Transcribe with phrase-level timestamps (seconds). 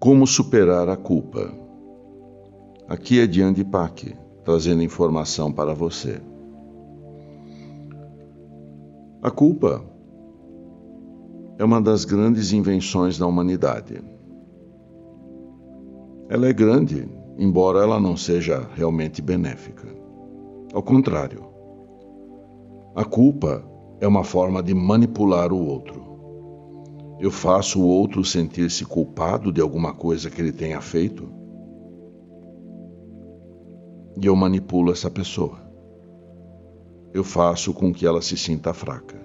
[0.00, 1.52] Como superar a culpa?
[2.88, 6.22] Aqui é Diane Pac, trazendo informação para você.
[9.20, 9.84] A culpa
[11.58, 14.02] é uma das grandes invenções da humanidade.
[16.30, 17.06] Ela é grande,
[17.36, 19.86] embora ela não seja realmente benéfica.
[20.72, 21.44] Ao contrário,
[22.96, 23.62] a culpa
[24.00, 26.09] é uma forma de manipular o outro.
[27.20, 31.28] Eu faço o outro sentir-se culpado de alguma coisa que ele tenha feito
[34.20, 35.58] e eu manipulo essa pessoa.
[37.12, 39.20] Eu faço com que ela se sinta fraca.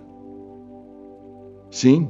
[1.72, 2.09] Sim,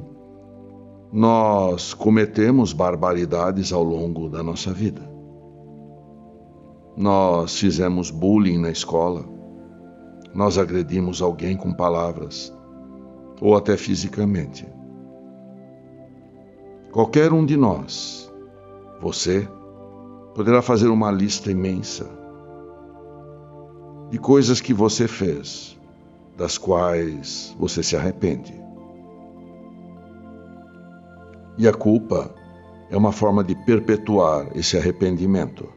[1.12, 5.02] nós cometemos barbaridades ao longo da nossa vida.
[6.96, 9.24] Nós fizemos bullying na escola.
[10.34, 12.52] Nós agredimos alguém com palavras
[13.40, 14.75] ou até fisicamente.
[16.96, 18.32] Qualquer um de nós,
[19.02, 19.46] você,
[20.34, 22.08] poderá fazer uma lista imensa
[24.08, 25.78] de coisas que você fez,
[26.38, 28.58] das quais você se arrepende.
[31.58, 32.34] E a culpa
[32.88, 35.68] é uma forma de perpetuar esse arrependimento.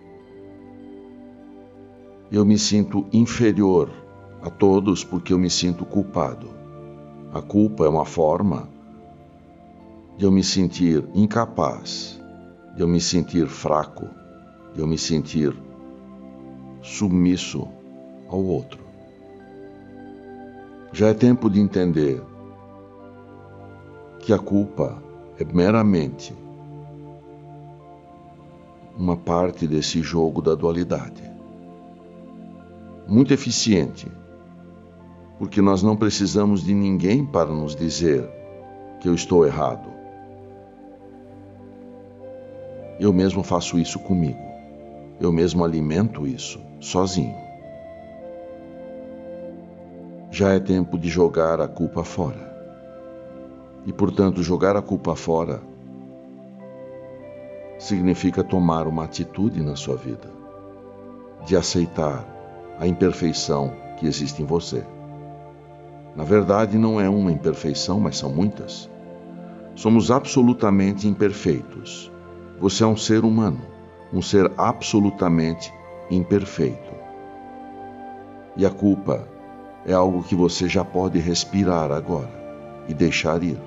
[2.31, 3.89] Eu me sinto inferior
[4.41, 6.47] a todos porque eu me sinto culpado.
[7.33, 8.78] A culpa é uma forma
[10.19, 12.19] de eu me sentir incapaz,
[12.75, 14.05] de eu me sentir fraco,
[14.73, 15.55] de eu me sentir
[16.81, 17.65] submisso
[18.27, 18.81] ao outro.
[20.91, 22.21] Já é tempo de entender
[24.19, 25.01] que a culpa
[25.39, 26.35] é meramente
[28.97, 31.23] uma parte desse jogo da dualidade.
[33.07, 34.11] Muito eficiente,
[35.37, 38.29] porque nós não precisamos de ninguém para nos dizer
[38.99, 39.97] que eu estou errado.
[42.99, 44.39] Eu mesmo faço isso comigo.
[45.19, 47.35] Eu mesmo alimento isso sozinho.
[50.29, 52.49] Já é tempo de jogar a culpa fora
[53.85, 55.61] e, portanto, jogar a culpa fora
[57.79, 60.29] significa tomar uma atitude na sua vida,
[61.45, 62.25] de aceitar
[62.77, 64.83] a imperfeição que existe em você.
[66.15, 68.89] Na verdade, não é uma imperfeição, mas são muitas.
[69.75, 72.11] Somos absolutamente imperfeitos.
[72.59, 73.61] Você é um ser humano,
[74.11, 75.73] um ser absolutamente
[76.11, 76.93] imperfeito.
[78.57, 79.25] E a culpa
[79.85, 82.29] é algo que você já pode respirar agora
[82.87, 83.57] e deixar ir.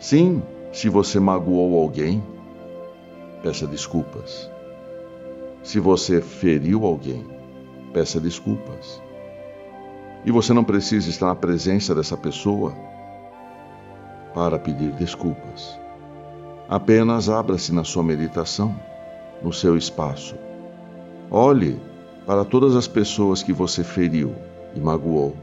[0.00, 2.22] Sim, se você magoou alguém,
[3.42, 4.50] peça desculpas.
[5.62, 7.24] Se você feriu alguém,
[7.92, 9.00] peça desculpas.
[10.24, 12.74] E você não precisa estar na presença dessa pessoa
[14.34, 15.78] para pedir desculpas.
[16.70, 18.72] Apenas abra-se na sua meditação,
[19.42, 20.36] no seu espaço.
[21.28, 21.80] Olhe
[22.24, 24.36] para todas as pessoas que você feriu
[24.76, 25.34] e magoou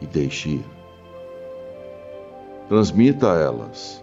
[0.00, 0.64] e deixe ir.
[2.68, 4.02] Transmita a elas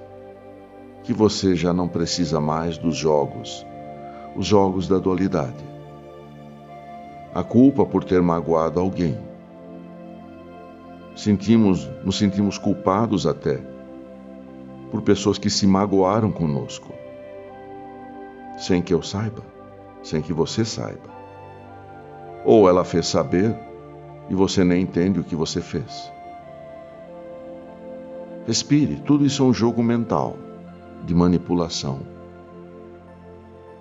[1.03, 3.65] que você já não precisa mais dos jogos,
[4.33, 5.65] os jogos da dualidade.
[7.35, 9.17] A culpa por ter magoado alguém.
[11.17, 13.75] Sentimos, nos sentimos culpados até
[14.91, 16.93] por pessoas que se magoaram conosco,
[18.57, 19.43] sem que eu saiba,
[20.01, 21.17] sem que você saiba.
[22.45, 23.57] Ou ela fez saber
[24.29, 26.11] e você nem entende o que você fez.
[28.45, 30.37] Respire, tudo isso é um jogo mental,
[31.03, 31.99] de manipulação.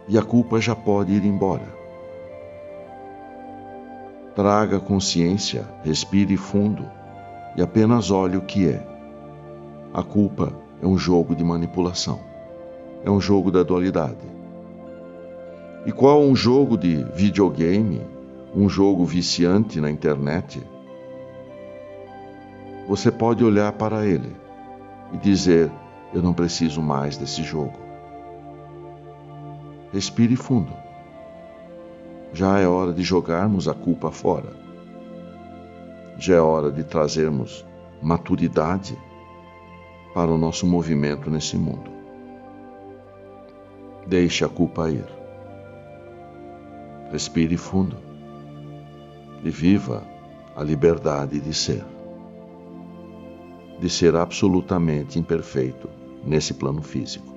[0.08, 1.74] E a culpa já pode ir embora.
[4.34, 6.84] Traga consciência, respire fundo
[7.56, 8.86] e apenas olhe o que é.
[9.94, 12.20] A culpa é um jogo de manipulação,
[13.04, 14.36] é um jogo da dualidade.
[15.86, 18.02] E qual um jogo de videogame,
[18.54, 20.60] um jogo viciante na internet?
[22.88, 24.34] Você pode olhar para ele
[25.12, 25.70] e dizer:
[26.12, 27.78] Eu não preciso mais desse jogo.
[29.92, 30.72] Respire fundo.
[32.32, 34.52] Já é hora de jogarmos a culpa fora.
[36.18, 37.64] Já é hora de trazermos
[38.02, 38.98] maturidade
[40.16, 41.90] para o nosso movimento nesse mundo.
[44.06, 45.04] Deixe a culpa ir.
[47.12, 47.98] Respire fundo
[49.44, 50.02] e viva
[50.56, 51.84] a liberdade de ser
[53.78, 55.86] de ser absolutamente imperfeito
[56.24, 57.35] nesse plano físico.